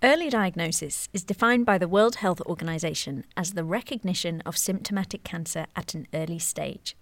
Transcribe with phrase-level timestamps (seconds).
[0.00, 5.66] Early diagnosis is defined by the World Health Organization as the recognition of symptomatic cancer
[5.74, 6.96] at an early stage.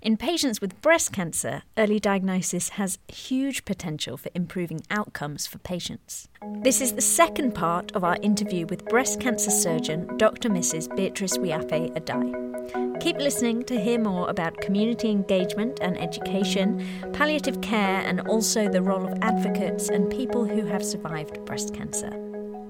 [0.00, 6.28] In patients with breast cancer, early diagnosis has huge potential for improving outcomes for patients.
[6.62, 10.48] This is the second part of our interview with breast cancer surgeon Dr.
[10.48, 10.94] Mrs.
[10.94, 13.00] Beatrice Wiafe Addai.
[13.00, 18.82] Keep listening to hear more about community engagement and education, palliative care, and also the
[18.82, 22.27] role of advocates and people who have survived breast cancer.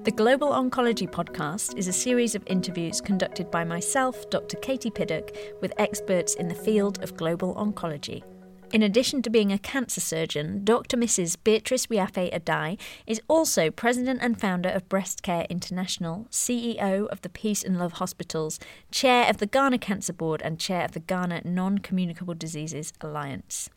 [0.09, 4.57] The Global Oncology Podcast is a series of interviews conducted by myself, Dr.
[4.57, 8.23] Katie Piddock, with experts in the field of global oncology.
[8.73, 10.97] In addition to being a cancer surgeon, Dr.
[10.97, 11.37] Mrs.
[11.43, 17.29] Beatrice Wiafe Addai is also president and founder of Breast Care International, CEO of the
[17.29, 21.43] Peace and Love Hospitals, chair of the Ghana Cancer Board, and chair of the Ghana
[21.45, 23.69] Non Communicable Diseases Alliance.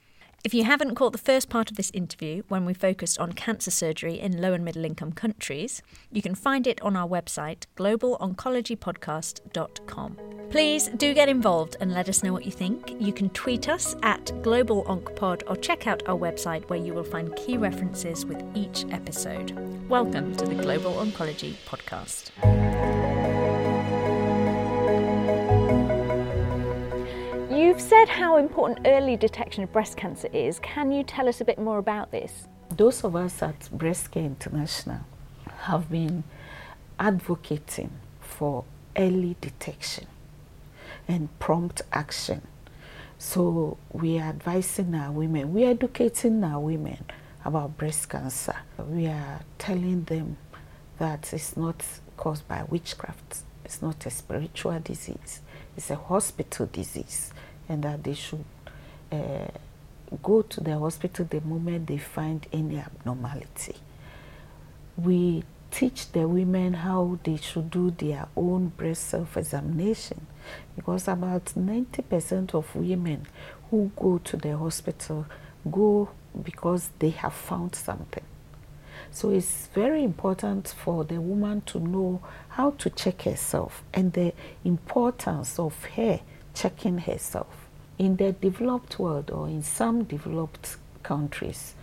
[0.44, 3.70] If you haven't caught the first part of this interview, when we focused on cancer
[3.70, 10.18] surgery in low and middle income countries, you can find it on our website, globaloncologypodcast.com.
[10.50, 12.96] Please do get involved and let us know what you think.
[12.98, 17.36] You can tweet us at globaloncpod or check out our website where you will find
[17.36, 19.52] key references with each episode.
[19.88, 22.32] Welcome to the Global Oncology Podcast.
[27.54, 30.58] You've said how important early detection of breast cancer is.
[30.60, 32.48] Can you tell us a bit more about this?
[32.74, 35.00] Those of us at Breast Care International
[35.58, 36.24] have been
[36.98, 38.64] advocating for
[38.96, 40.06] early detection
[41.06, 42.40] and prompt action.
[43.18, 47.04] So we are advising our women, we are educating our women
[47.44, 48.56] about breast cancer.
[48.78, 50.38] We are telling them
[50.98, 51.84] that it's not
[52.16, 53.42] caused by witchcraft,
[53.72, 55.40] it's not a spiritual disease,
[55.78, 57.32] it's a hospital disease
[57.70, 58.44] and that they should
[59.10, 59.48] uh,
[60.22, 63.74] go to the hospital the moment they find any abnormality.
[64.98, 70.26] We teach the women how they should do their own breast self examination
[70.76, 73.26] because about 90% of women
[73.70, 75.24] who go to the hospital
[75.70, 76.10] go
[76.42, 78.24] because they have found something.
[79.14, 84.32] So it's very important for the woman to know how to check herself and the
[84.64, 86.20] importance of her
[86.54, 87.68] checking herself.
[87.98, 91.74] In the developed world or in some developed countries,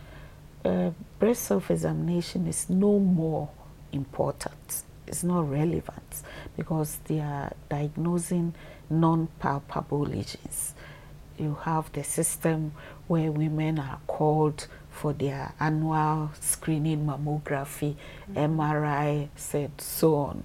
[0.66, 0.90] uh,
[1.20, 3.50] breast self examination is no more
[3.92, 4.84] important.
[5.06, 6.24] It's not relevant
[6.58, 8.56] because they are diagnosing
[8.90, 10.74] non palpable lesions.
[11.38, 12.74] You have the system
[13.08, 14.68] where women are called
[15.00, 18.50] for their annual screening mammography, mm -hmm.
[18.56, 20.44] MRI, said so on.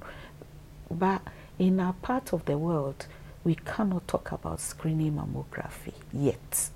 [0.91, 1.21] But
[1.59, 3.07] in our part of the world,
[3.45, 6.71] we cannot talk about screening mammography yet.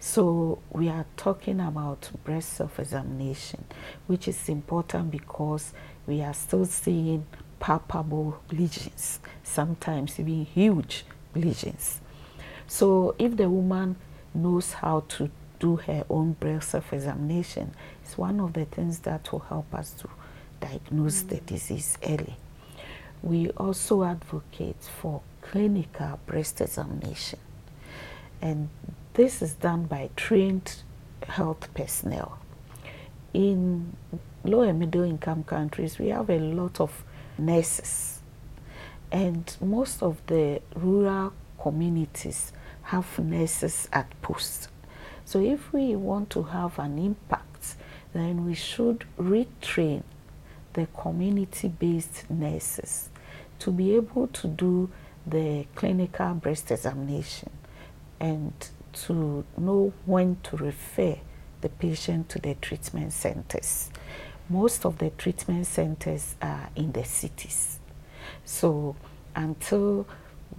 [0.00, 3.64] So we are talking about breast self-examination,
[4.06, 5.74] which is important because
[6.06, 7.26] we are still seeing
[7.60, 12.00] palpable lesions, sometimes even huge lesions.
[12.66, 13.96] So if the woman
[14.34, 17.72] knows how to do her own breast self-examination,
[18.02, 20.08] it's one of the things that will help us to
[20.60, 21.28] diagnose mm.
[21.28, 22.36] the disease early.
[23.22, 27.38] We also advocate for clinical breast examination.
[28.40, 28.68] And
[29.14, 30.82] this is done by trained
[31.26, 32.38] health personnel.
[33.32, 33.96] In
[34.44, 37.04] low and middle income countries, we have a lot of
[37.38, 38.20] nurses.
[39.10, 42.52] And most of the rural communities
[42.82, 44.68] have nurses at post.
[45.26, 47.74] So if we want to have an impact,
[48.12, 50.04] then we should retrain
[50.74, 53.10] the community-based nurses
[53.58, 54.88] to be able to do
[55.26, 57.50] the clinical breast examination
[58.20, 58.52] and
[58.92, 61.16] to know when to refer
[61.60, 63.90] the patient to the treatment centers.
[64.48, 67.80] Most of the treatment centers are in the cities.
[68.44, 68.94] So
[69.34, 70.06] until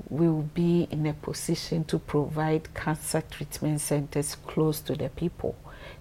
[0.09, 5.55] we'll be in a position to provide cancer treatment centers close to the people,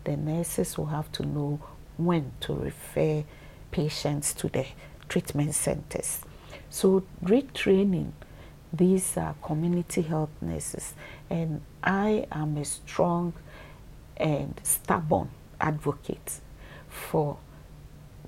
[0.05, 1.61] the nurses will have to know
[1.97, 3.25] when to refer
[3.71, 4.67] patients to the
[5.09, 6.21] treatment centers.
[6.71, 8.13] So retraining
[8.73, 10.95] these community health nurses,
[11.31, 13.33] and I am a strong
[14.17, 15.31] and stubborn
[15.61, 16.41] advocate
[16.89, 17.39] for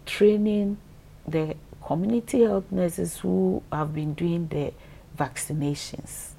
[0.06, 0.78] training
[1.26, 4.72] the community health nurses who have been doing the
[5.18, 6.30] vaccinations.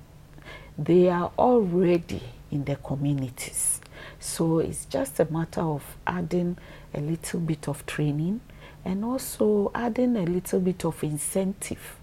[0.77, 3.81] They are already in the communities.
[4.19, 6.57] So it's just a matter of adding
[6.93, 8.41] a little bit of training
[8.85, 11.97] and also adding a little bit of incentive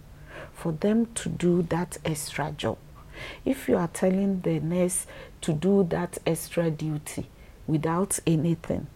[0.54, 2.78] for them to do that extra job.
[3.44, 5.06] If you are telling the nurse
[5.42, 7.26] to do that extra duty
[7.66, 8.86] without anything,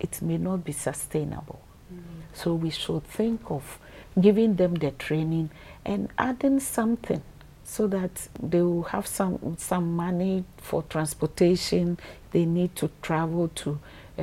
[0.00, 1.60] it may not be sustainable.
[1.92, 2.00] Mm.
[2.32, 3.78] So we should think of
[4.18, 5.50] giving them the training
[5.86, 7.22] and adding something
[7.64, 11.98] so that they will have some some money for transportation.
[12.32, 13.78] They need to travel to
[14.18, 14.22] uh,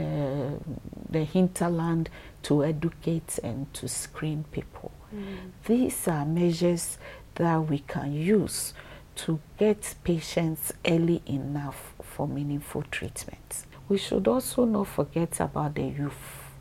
[1.09, 2.09] the hinterland
[2.43, 4.91] to educate and to screen people.
[5.15, 5.51] Mm.
[5.65, 6.97] These are measures
[7.35, 8.73] that we can use
[9.15, 13.65] to get patients early enough for meaningful treatment.
[13.89, 16.51] We should also not forget about the youth.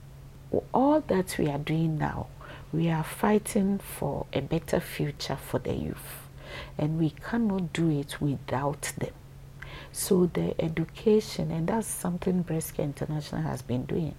[0.75, 2.27] All that we are doing now,
[2.73, 6.29] we are fighting for a better future for the youth,
[6.79, 9.13] and we cannot do it without them.
[9.93, 14.15] So the education, and that's something Breast Care International has been doing,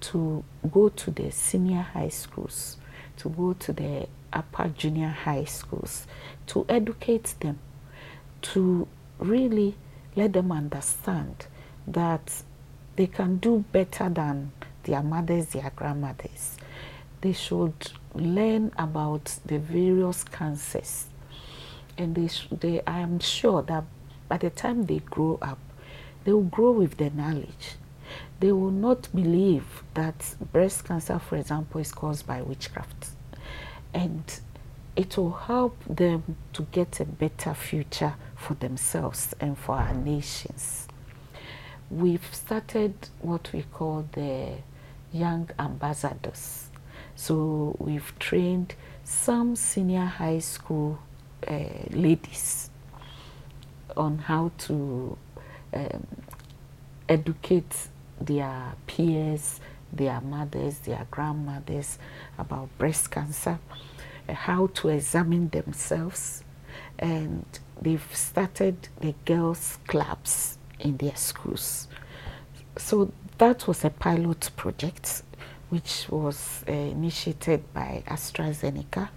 [0.00, 2.76] to go to the senior high schools,
[3.18, 6.06] to go to the upper junior high schools,
[6.46, 7.58] to educate them,
[8.42, 8.86] to
[9.18, 9.74] really
[10.14, 11.46] let them understand
[11.88, 12.42] that
[12.94, 14.52] they can do better than
[14.84, 16.56] their mothers, their grandmothers.
[17.20, 21.06] They should learn about the various cancers.
[21.98, 23.84] And they, they, I am sure that
[24.28, 25.58] by the time they grow up,
[26.24, 27.76] they will grow with the knowledge.
[28.40, 33.08] They will not believe that breast cancer, for example, is caused by witchcraft.
[33.94, 34.22] And
[34.94, 40.88] it will help them to get a better future for themselves and for our nations.
[41.90, 44.54] We've started what we call the
[45.12, 46.65] Young Ambassadors.
[47.16, 50.98] So we've trained some senior high school
[51.48, 52.68] uh, ladies
[53.96, 55.16] on how to
[55.72, 56.06] um,
[57.08, 57.88] educate
[58.20, 59.60] their peers,
[59.90, 61.98] their mothers, their grandmothers
[62.38, 63.58] about breast cancer,
[64.28, 66.44] uh, how to examine themselves,
[66.98, 67.46] and
[67.80, 71.88] they've started the girls' clubs in their schools.
[72.76, 75.22] So that was a pilot project
[75.70, 79.08] which was uh, initiated by AstraZeneca.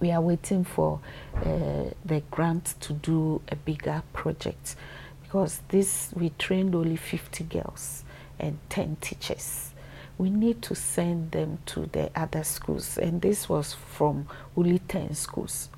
[0.00, 1.00] We are waiting for
[1.36, 4.76] uh, the grant to do a bigger project
[5.22, 8.04] because this we trained only 50 girls
[8.38, 9.72] and 10 teachers.
[10.18, 15.14] We need to send them to the other schools and this was from only 10
[15.14, 15.68] schools.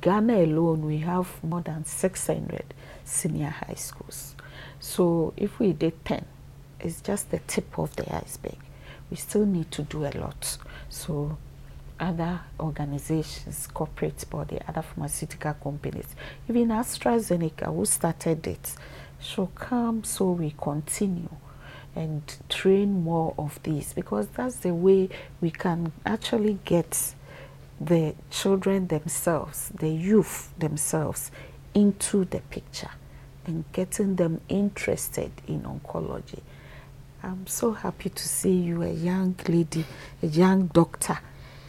[0.00, 2.74] Ghana alone we have more than 600
[3.04, 4.34] senior high schools.
[4.80, 6.26] So if we did 10
[6.80, 8.58] it's just the tip of the iceberg
[9.10, 10.58] we still need to do a lot
[10.88, 11.36] so
[11.98, 16.14] other organizations, corporate body, other pharmaceutical companies,
[16.48, 18.74] even AstraZeneca, who started it,
[19.20, 21.28] should come so we continue
[21.94, 25.08] and train more of these because that's the way
[25.40, 27.14] we can actually get
[27.80, 31.30] the children themselves, the youth themselves,
[31.74, 32.90] into the picture
[33.46, 36.40] and getting them interested in oncology.
[37.26, 39.84] I'm so happy to see you, a young lady,
[40.22, 41.18] a young doctor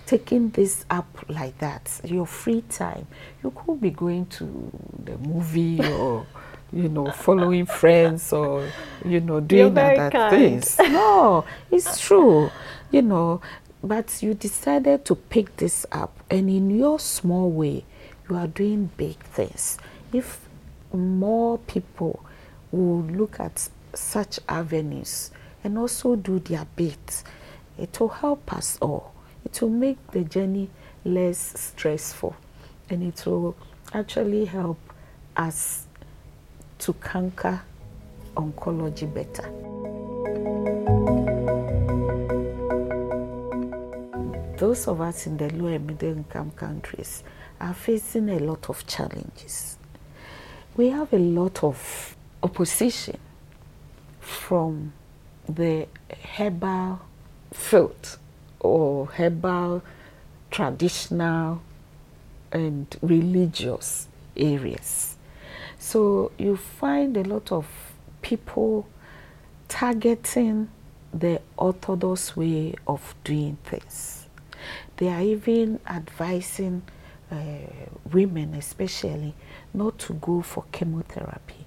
[0.06, 3.08] taking this up like that, your free time,
[3.44, 4.72] you could be going to
[5.04, 6.28] the movie or,
[6.72, 8.70] you know, following friends or,
[9.04, 10.30] you know, doing other kind.
[10.30, 10.78] things.
[10.78, 12.52] No, it's true,
[12.92, 13.42] you know,
[13.84, 17.84] but you decided to pick this up and in your small way,
[18.30, 19.80] you are doing big things.
[20.14, 20.40] If
[20.94, 22.24] more people
[22.72, 25.32] will look at such avenues
[25.68, 27.24] and also do their bit,
[27.78, 29.14] it will help us all
[29.48, 30.70] it will make the journey
[31.06, 32.36] less stressful
[32.90, 33.56] and it will
[33.94, 34.78] actually help
[35.38, 35.88] us
[36.80, 37.62] to conquer
[38.36, 39.50] oncology better.
[44.58, 47.24] Those of us in the low and middle income countries
[47.62, 49.78] are facing a lot of challenges.
[50.76, 53.18] We have a lot of opposition
[54.20, 54.92] from
[55.48, 55.88] the
[56.36, 57.00] herbal
[57.54, 58.18] field
[58.60, 59.82] or herbal,
[60.52, 61.62] traditional,
[62.52, 65.18] and religious areas.
[65.80, 67.68] So you find a lot of
[68.22, 68.88] people
[69.68, 70.70] targeting
[71.14, 74.28] the orthodox way of doing things.
[74.98, 76.82] They are even advising
[77.32, 77.36] uh,
[78.12, 79.34] women, especially,
[79.74, 81.66] not to go for chemotherapy,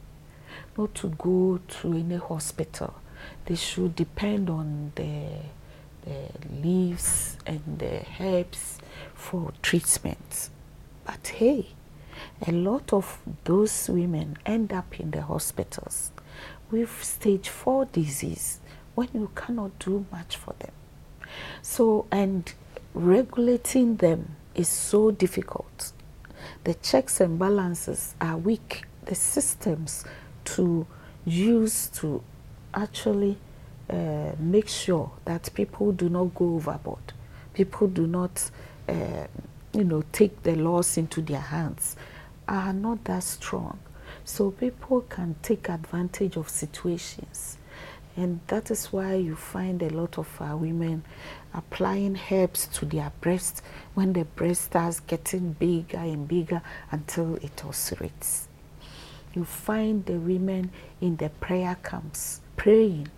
[0.76, 2.94] not to go to any hospital.
[3.46, 5.24] They should depend on the
[6.02, 6.28] the
[6.62, 8.78] leaves and the herbs
[9.14, 10.48] for treatment.
[11.04, 11.66] But hey,
[12.46, 16.12] a lot of those women end up in the hospitals
[16.70, 18.60] with stage 4 disease
[18.94, 20.72] when you cannot do much for them.
[21.62, 22.52] So, and
[22.94, 25.92] regulating them is so difficult.
[26.64, 28.84] The checks and balances are weak.
[29.04, 30.04] The systems
[30.46, 30.86] to
[31.24, 32.22] use to
[32.74, 33.36] actually
[33.88, 37.12] uh, make sure that people do not go overboard.
[37.54, 38.50] People do not,
[38.88, 39.26] uh,
[39.72, 41.96] you know, take the laws into their hands.
[42.46, 43.78] Are not that strong.
[44.24, 47.58] So people can take advantage of situations.
[48.16, 51.04] And that is why you find a lot of uh, women
[51.54, 53.62] applying herbs to their breast
[53.94, 58.46] when the breast starts getting bigger and bigger until it ulcerates.
[59.34, 63.08] You find the women in the prayer camps praying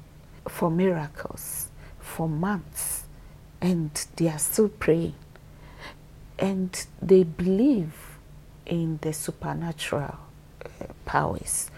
[0.48, 1.66] for miracles
[1.98, 3.02] for months
[3.60, 5.16] and they are still praying.
[6.38, 6.70] And
[7.00, 7.92] they believe
[8.66, 10.14] in the supernatural
[10.64, 11.72] uh, powers.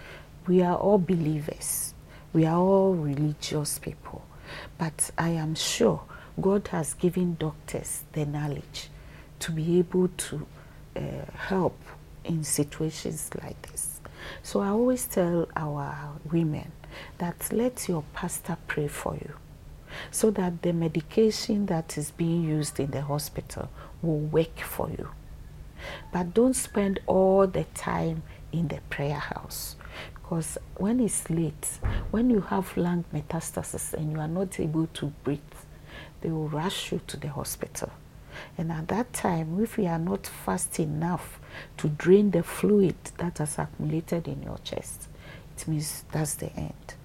[0.45, 1.95] We are all believers.
[2.33, 4.23] We are all religious people.
[4.77, 6.03] But I am sure
[6.39, 8.89] God has given doctors the knowledge
[9.39, 10.45] to be able to
[10.95, 11.01] uh,
[11.35, 11.79] help
[12.23, 14.01] in situations like this.
[14.43, 16.71] So I always tell our women
[17.17, 19.33] that let your pastor pray for you
[20.11, 23.69] so that the medication that is being used in the hospital
[24.01, 25.09] will work for you.
[26.11, 29.75] But don't spend all the time in the prayer house
[30.13, 31.79] because when it's late,
[32.11, 35.39] when you have lung metastasis and you are not able to breathe,
[36.21, 37.91] they will rush you to the hospital.
[38.57, 41.39] And at that time, if you are not fast enough
[41.77, 45.07] to drain the fluid that has accumulated in your chest,
[45.57, 46.95] it means that's the end.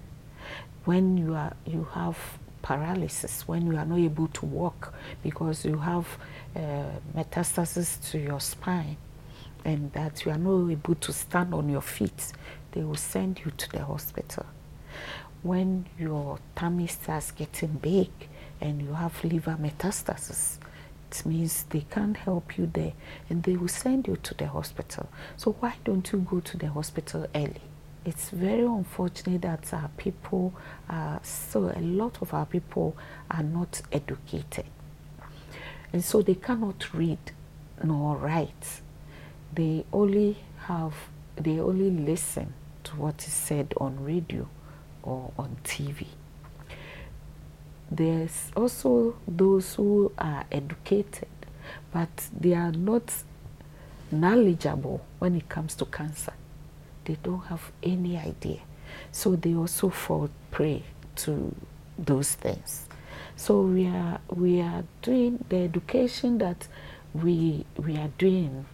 [0.85, 2.17] When you are you have
[2.61, 6.07] paralysis, when you are not able to walk because you have
[6.55, 6.83] uh,
[7.15, 8.97] metastasis to your spine,
[9.63, 12.33] and that you are not able to stand on your feet,
[12.71, 14.45] they will send you to the hospital.
[15.43, 18.09] When your tummy starts getting big,
[18.59, 20.57] and you have liver metastasis,
[21.11, 22.93] it means they can't help you there
[23.29, 25.09] and they will send you to the hospital.
[25.35, 27.61] So why don't you go to the hospital early?
[28.05, 30.53] It's very unfortunate that our people
[31.23, 32.95] so a lot of our people
[33.29, 34.65] are not educated.
[35.93, 37.19] And so they cannot read
[37.83, 38.81] nor write.
[39.53, 40.93] They only have
[41.35, 42.53] they only listen
[42.85, 44.47] to what is said on radio
[45.03, 46.07] or on TV
[47.91, 51.27] there's also those who are educated,
[51.91, 53.13] but they are not
[54.11, 56.33] knowledgeable when it comes to cancer.
[57.03, 58.59] They don't have any idea.
[59.11, 60.83] So they also fall prey
[61.17, 61.53] to
[61.97, 62.87] those things.
[63.35, 66.67] So we are we are doing the education that
[67.13, 68.65] we we are doing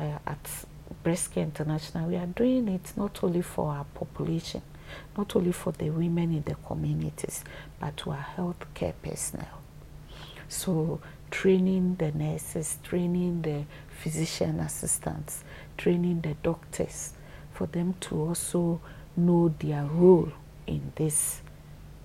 [0.00, 0.64] uh, at
[1.02, 2.08] Breast Care International.
[2.08, 4.62] We are doing it not only for our population,
[5.16, 7.44] not only for the women in the communities,
[7.80, 9.62] but to our healthcare personnel.
[10.48, 11.00] So
[11.30, 15.44] training the nurses, training the physician assistants,
[15.76, 17.12] training the doctors
[17.52, 18.80] for them to also
[19.16, 20.30] know their role
[20.66, 21.40] in this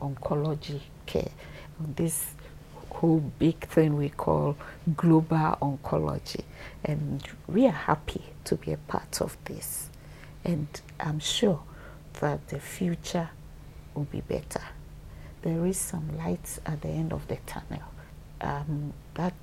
[0.02, 1.32] oncology care,
[1.96, 2.34] this
[2.90, 4.56] whole big thing we call
[4.96, 6.44] global oncology.
[6.84, 9.90] And we are happy to be a part of this.
[10.44, 10.68] And
[11.00, 11.62] I'm sure
[12.20, 13.30] that the future
[13.94, 14.62] will be better.
[15.42, 17.84] There is some light at the end of the tunnel.
[18.42, 19.34] Um, that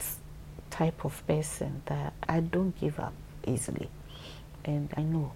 [0.71, 3.13] type of person that I don't give up
[3.47, 3.89] easily.
[4.65, 5.33] And I know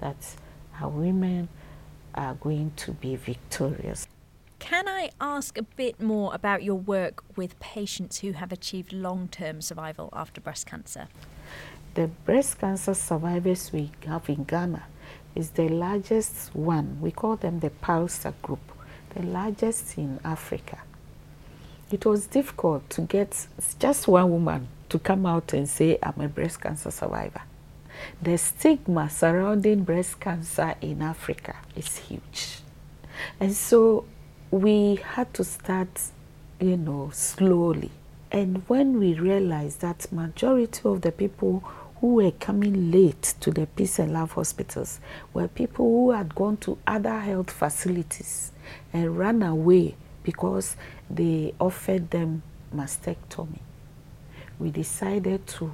[0.00, 0.36] that
[0.80, 1.48] our women
[2.14, 4.06] are going to be victorious.
[4.58, 9.28] Can I ask a bit more about your work with patients who have achieved long
[9.28, 11.08] term survival after breast cancer?
[11.94, 14.84] The breast cancer survivors we have in Ghana
[15.36, 16.98] is the largest one.
[17.00, 18.72] We call them the PALSA group,
[19.14, 20.78] the largest in Africa.
[21.90, 23.46] It was difficult to get
[23.78, 27.42] just one woman to come out and say, I'm a breast cancer survivor.
[28.20, 32.58] The stigma surrounding breast cancer in Africa is huge.
[33.38, 34.04] And so
[34.50, 36.00] we had to start,
[36.60, 37.90] you know, slowly.
[38.32, 41.62] And when we realized that majority of the people
[42.06, 45.00] who were coming late to the Peace and Love hospitals
[45.34, 48.52] were people who had gone to other health facilities
[48.92, 50.76] and ran away because
[51.10, 53.58] they offered them mastectomy.
[54.60, 55.72] We decided to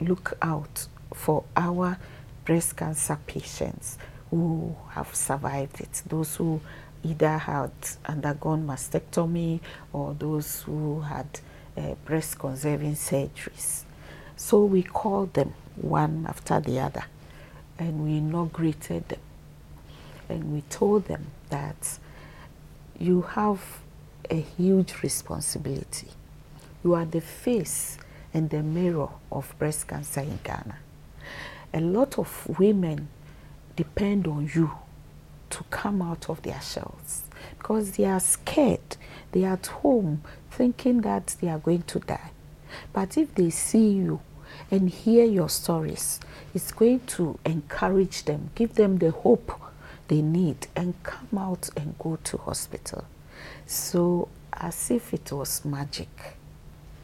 [0.00, 1.96] look out for our
[2.44, 3.98] breast cancer patients
[4.30, 6.60] who have survived it, those who
[7.04, 7.70] either had
[8.04, 9.60] undergone mastectomy
[9.92, 11.38] or those who had
[11.76, 13.84] uh, breast conserving surgeries.
[14.44, 17.04] So we called them one after the other
[17.78, 19.20] and we inaugurated them.
[20.28, 22.00] And we told them that
[22.98, 23.62] you have
[24.28, 26.08] a huge responsibility.
[26.82, 27.98] You are the face
[28.34, 30.76] and the mirror of breast cancer in Ghana.
[31.72, 33.08] A lot of women
[33.76, 34.72] depend on you
[35.50, 37.22] to come out of their shells
[37.58, 38.96] because they are scared.
[39.30, 42.32] They are at home thinking that they are going to die.
[42.92, 44.20] But if they see you
[44.70, 46.20] and hear your stories,
[46.54, 49.60] it's going to encourage them, give them the hope
[50.08, 53.04] they need, and come out and go to hospital.
[53.66, 56.36] So, as if it was magic,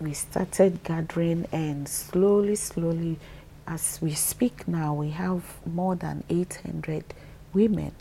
[0.00, 3.18] we started gathering, and slowly, slowly,
[3.66, 7.04] as we speak now, we have more than 800
[7.52, 7.92] women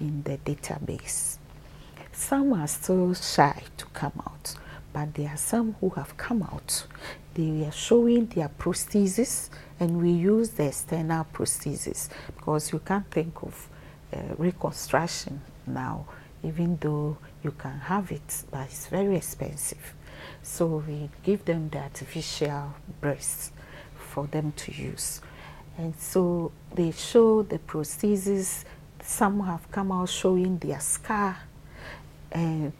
[0.00, 1.36] in the database.
[2.12, 4.54] Some are still shy to come out,
[4.94, 6.86] but there are some who have come out.
[7.34, 13.42] They are showing their prosthesis, and we use the external prosthesis because you can't think
[13.42, 13.68] of
[14.12, 16.06] uh, reconstruction now,
[16.44, 19.94] even though you can have it, but it's very expensive.
[20.42, 23.50] So we give them the artificial breasts
[23.96, 25.20] for them to use.
[25.76, 28.64] And so they show the prosthesis
[29.02, 31.36] some have come out showing their scar,
[32.32, 32.72] and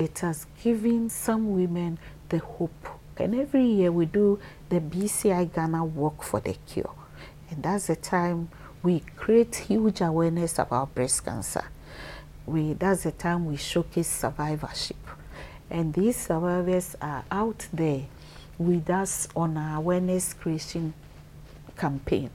[0.00, 1.98] it has given some women
[2.30, 2.88] the hope.
[3.18, 4.40] And every year we do
[4.70, 6.94] the BCI Ghana Walk for the Cure.
[7.50, 8.48] And that's the time
[8.82, 11.64] we create huge awareness about breast cancer.
[12.46, 14.96] We, that's the time we showcase survivorship.
[15.68, 18.06] And these survivors are out there
[18.58, 20.94] with us on our awareness creation
[21.76, 22.30] campaign.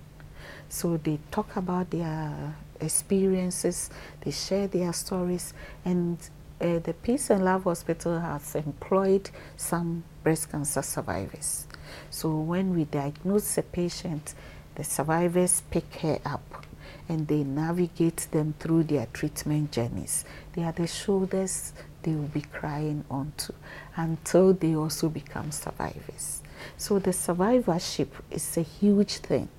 [0.70, 3.90] So they talk about their experiences,
[4.22, 5.54] they share their stories,
[5.84, 6.18] and
[6.62, 11.68] uh, the Peace and Love Hospital has employed some breast cancer survivors.
[12.10, 14.34] So when we diagnose a patient,
[14.76, 16.66] the survivors pick her up
[17.08, 20.26] and they navigate them through their treatment journeys.
[20.54, 23.54] They are the shoulders they will be crying onto
[23.96, 26.42] until they also become survivors.
[26.78, 29.50] So the survivorship is a huge thing.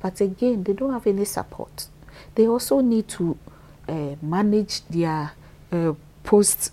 [0.00, 1.88] But again, they don't have any support
[2.34, 3.38] they also need to
[3.88, 5.32] uh, manage their
[5.72, 5.92] uh,
[6.24, 6.72] post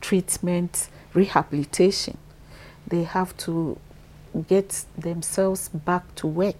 [0.00, 2.18] treatment rehabilitation.
[2.86, 3.78] They have to
[4.46, 6.56] get themselves back to work.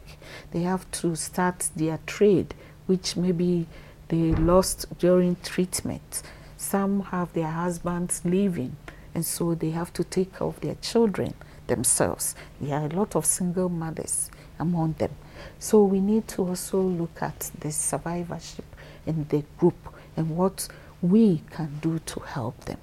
[0.52, 2.54] They have to start their trade,
[2.86, 3.66] which maybe
[4.08, 6.22] they lost during treatment.
[6.56, 8.76] Some have their husbands leaving,
[9.14, 11.34] and so they have to take care of their children
[11.66, 12.34] themselves.
[12.60, 15.12] There are a lot of single mothers among them.
[15.58, 18.64] So we need to also look at the survivorship
[19.06, 19.76] in the group
[20.16, 20.68] and what
[21.02, 22.78] we can do to help them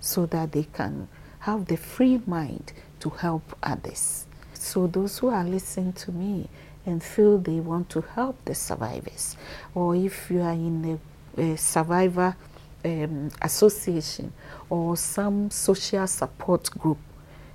[0.00, 1.08] so that they can
[1.40, 4.26] have the free mind to help others.
[4.54, 6.48] So those who are listening to me
[6.84, 9.36] and feel they want to help the survivors,
[9.74, 11.00] or if you are in
[11.36, 12.36] a, a survivor
[12.84, 14.32] um, association
[14.68, 16.98] or some social support group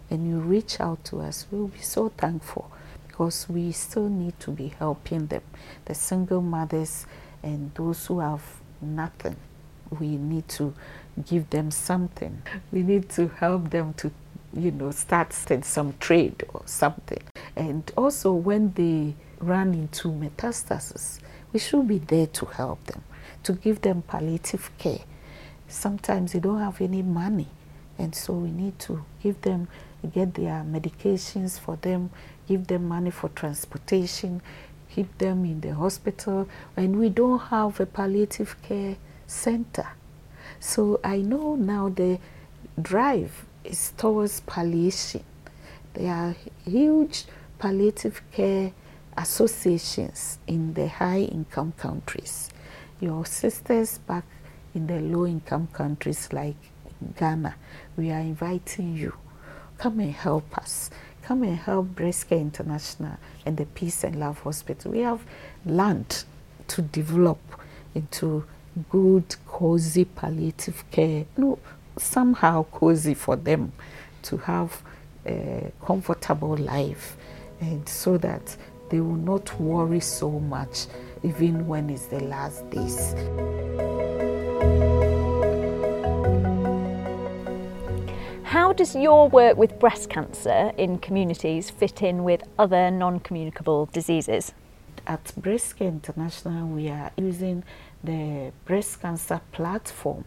[0.09, 2.71] and you reach out to us, we'll be so thankful
[3.07, 5.41] because we still need to be helping them.
[5.85, 7.05] The single mothers
[7.41, 8.43] and those who have
[8.81, 9.35] nothing,
[9.89, 10.73] we need to
[11.25, 12.41] give them something.
[12.71, 14.11] We need to help them to,
[14.53, 17.23] you know, start some trade or something.
[17.55, 21.19] And also when they run into metastasis,
[21.53, 23.03] we should be there to help them,
[23.43, 24.99] to give them palliative care.
[25.67, 27.47] Sometimes they don't have any money,
[27.97, 29.67] and so we need to give them,
[30.13, 32.11] get their medications for them,
[32.47, 34.41] give them money for transportation,
[34.89, 39.87] keep them in the hospital, and we don't have a palliative care center.
[40.59, 42.19] So I know now the
[42.81, 45.23] drive is towards palliation.
[45.93, 46.35] There are
[46.65, 47.25] huge
[47.59, 48.71] palliative care
[49.17, 52.49] associations in the high income countries.
[52.99, 54.25] Your sisters back
[54.73, 56.55] in the low income countries like
[57.17, 57.55] Ghana,
[57.95, 59.13] we are inviting you.
[59.77, 60.89] Come and help us
[61.25, 64.91] come and help Breast Care International and the Peace and Love Hospital.
[64.91, 65.21] We have
[65.65, 66.23] land
[66.67, 67.39] to develop
[67.95, 68.45] into
[68.89, 71.25] good, cozy palliative care.
[71.37, 71.59] No,
[71.97, 73.71] somehow cozy for them
[74.23, 74.81] to have
[75.25, 77.15] a comfortable life
[77.59, 78.55] and so that
[78.89, 80.85] they will not worry so much
[81.23, 83.15] even when it's the last days.
[88.43, 93.87] How does your work with breast cancer in communities fit in with other non communicable
[93.87, 94.53] diseases?
[95.07, 97.63] At Breast Care International, we are using
[98.03, 100.25] the breast cancer platform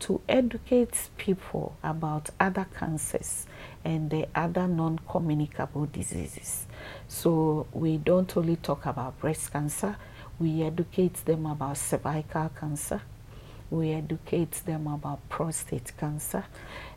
[0.00, 3.46] to educate people about other cancers
[3.84, 6.66] and the other non communicable diseases.
[7.06, 9.96] So, we don't only talk about breast cancer,
[10.38, 13.02] we educate them about cervical cancer,
[13.70, 16.44] we educate them about prostate cancer.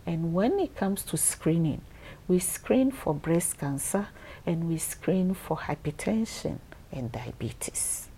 [0.05, 1.81] And when it comes to screening,
[2.27, 4.07] we screen for breast cancer
[4.45, 6.59] and we screen for hypertension
[6.91, 8.09] and diabetes.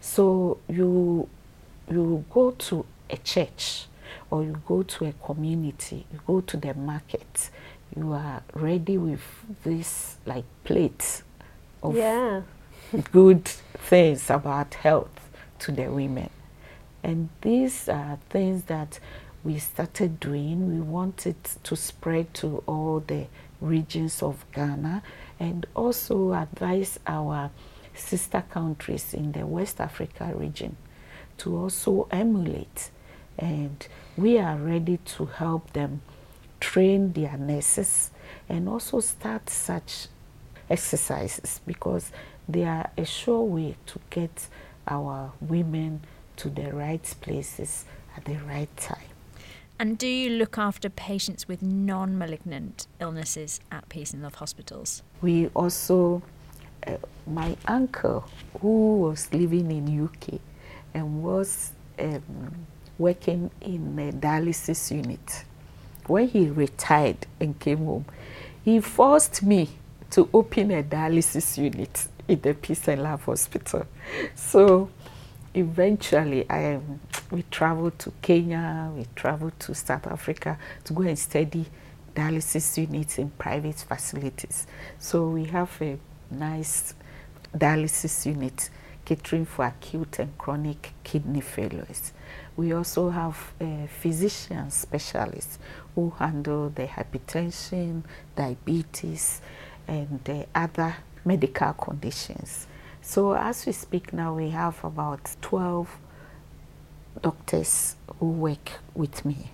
[0.00, 1.28] So you,
[1.90, 3.86] you go to a church
[4.30, 7.50] or you go to a community, you go to the market,
[7.96, 9.22] you are ready with
[9.64, 11.22] this like plate
[11.82, 12.42] of Yeah.
[13.12, 15.28] good things about health
[15.60, 16.30] to the women.
[17.02, 18.98] And these are things that
[19.42, 20.74] we started doing.
[20.74, 23.26] We wanted to spread to all the
[23.60, 25.02] regions of Ghana
[25.38, 27.50] and also advise our
[27.94, 30.76] sister countries in the West Africa region
[31.38, 32.90] to also emulate.
[33.38, 36.02] And we are ready to help them
[36.60, 38.10] train their nurses
[38.48, 40.08] and also start such
[40.68, 42.12] exercises because
[42.48, 44.48] they are a sure way to get
[44.86, 46.00] our women
[46.36, 47.84] to the right places
[48.16, 49.10] at the right time.
[49.78, 55.02] And do you look after patients with non malignant illnesses at Peace and Love hospitals?
[55.22, 56.22] We also,
[56.86, 56.96] uh,
[57.30, 58.24] my uncle
[58.60, 60.40] who was living in UK
[60.94, 62.66] and was um,
[62.98, 65.44] working in a dialysis unit,
[66.06, 68.04] when he retired and came home,
[68.64, 69.70] he forced me
[70.10, 73.86] to open a dialysis unit in the Peace and Love Hospital.
[74.34, 74.90] So
[75.54, 81.18] eventually, I um, we traveled to Kenya, we traveled to South Africa to go and
[81.18, 81.64] study
[82.14, 84.66] dialysis units in private facilities.
[84.98, 85.96] So we have a
[86.30, 86.94] nice
[87.56, 88.70] dialysis unit
[89.04, 92.12] catering for acute and chronic kidney failures.
[92.56, 95.58] We also have uh, physician specialists
[95.94, 98.02] who handle the hypertension,
[98.36, 99.40] diabetes,
[99.88, 102.66] and uh, other medical conditions.
[103.02, 105.98] So as we speak now, we have about 12
[107.22, 109.50] doctors who work with me.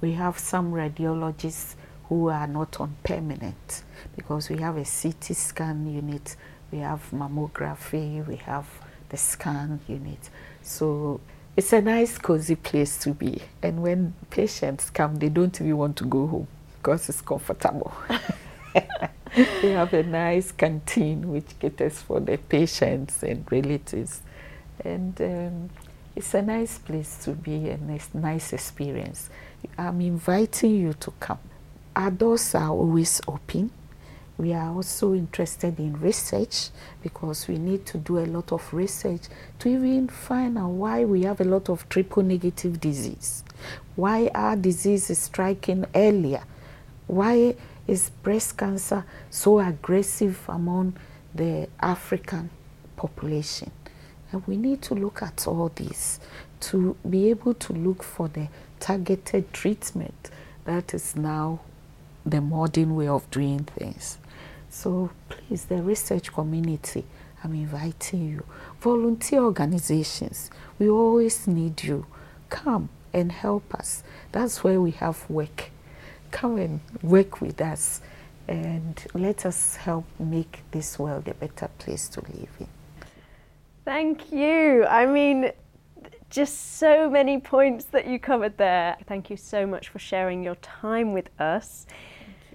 [0.00, 1.76] We have some radiologists
[2.08, 3.84] who are not on permanent
[4.16, 6.36] because we have a CT scan unit,
[6.72, 8.66] we have mammography, we have
[9.10, 10.30] the scan unit.
[10.62, 11.20] So
[11.56, 13.42] it's a nice cozy place to be.
[13.62, 17.92] And when patients come, they don't even want to go home because it's comfortable.
[19.62, 24.22] we have a nice canteen which caters for the patients and relatives.
[24.82, 25.70] And um,
[26.16, 29.28] it's a nice place to be and a nice experience.
[29.76, 31.38] I'm inviting you to come.
[31.94, 33.70] Our doors are always open.
[34.42, 39.28] We are also interested in research because we need to do a lot of research
[39.60, 43.44] to even find out why we have a lot of triple negative disease,
[43.94, 46.42] why our disease is striking earlier,
[47.06, 47.54] why
[47.86, 50.96] is breast cancer so aggressive among
[51.32, 52.50] the African
[52.96, 53.70] population.
[54.32, 56.18] And we need to look at all this
[56.62, 58.48] to be able to look for the
[58.80, 60.32] targeted treatment
[60.64, 61.60] that is now
[62.26, 64.18] the modern way of doing things.
[64.72, 67.04] So please, the research community,
[67.44, 68.44] I'm inviting you.
[68.80, 72.06] Volunteer organizations, we always need you.
[72.48, 74.02] Come and help us.
[74.32, 75.70] That's where we have work.
[76.30, 78.00] Come and work with us
[78.48, 82.68] and let us help make this world a better place to live in.
[83.84, 84.86] Thank you.
[84.86, 85.52] I mean,
[86.30, 88.96] just so many points that you covered there.
[89.06, 91.86] Thank you so much for sharing your time with us.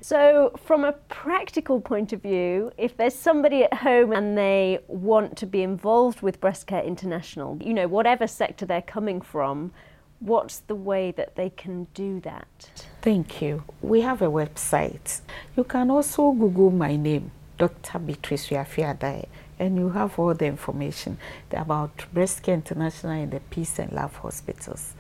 [0.01, 5.37] So, from a practical point of view, if there's somebody at home and they want
[5.37, 9.71] to be involved with Breast Care International, you know, whatever sector they're coming from,
[10.19, 12.69] what's the way that they can do that?
[13.01, 13.63] Thank you.
[13.81, 15.21] We have a website.
[15.55, 17.99] You can also Google my name, Dr.
[17.99, 19.27] Beatrice Wiafe Addai,
[19.59, 21.17] and you have all the information
[21.51, 24.93] about Breast Care International and the Peace and Love Hospitals.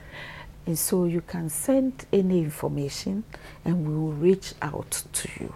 [0.67, 3.23] And so you can send any information
[3.63, 5.55] and we will reach out to you.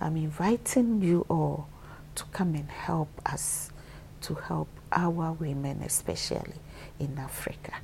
[0.00, 1.68] I'm inviting you all
[2.16, 3.70] to come and help us
[4.22, 6.58] to help our women, especially
[6.98, 7.74] in Africa.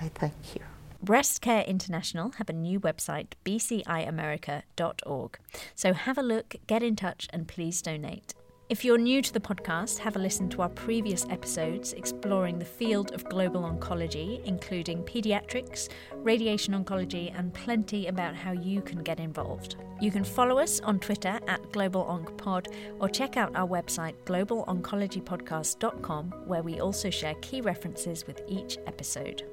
[0.00, 0.62] I thank you.
[1.02, 5.38] Breast Care International have a new website, bciamerica.org.
[5.74, 8.34] So have a look, get in touch, and please donate.
[8.68, 12.64] If you're new to the podcast, have a listen to our previous episodes exploring the
[12.64, 19.20] field of global oncology, including pediatrics, radiation oncology, and plenty about how you can get
[19.20, 19.76] involved.
[20.00, 26.64] You can follow us on Twitter at GlobalOncPod or check out our website, globaloncologypodcast.com, where
[26.64, 29.44] we also share key references with each episode.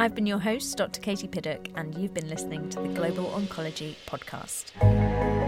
[0.00, 1.00] I've been your host, Dr.
[1.00, 5.46] Katie Piddock, and you've been listening to the Global Oncology Podcast.